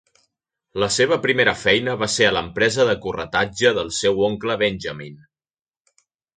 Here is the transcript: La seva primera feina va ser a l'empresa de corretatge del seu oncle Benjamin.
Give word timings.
La 0.83 0.87
seva 0.95 1.17
primera 1.25 1.53
feina 1.65 1.93
va 2.05 2.09
ser 2.15 2.25
a 2.29 2.33
l'empresa 2.39 2.87
de 2.91 2.97
corretatge 3.05 3.77
del 3.81 3.95
seu 4.01 4.27
oncle 4.31 4.59
Benjamin. 4.67 5.25